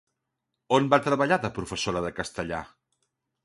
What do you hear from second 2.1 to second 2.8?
castellà?